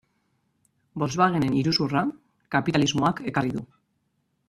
Volkswagenen 1.03 1.53
iruzurra 1.61 2.03
kapitalismoak 2.59 3.25
ekarri 3.33 3.57
du. 3.61 3.67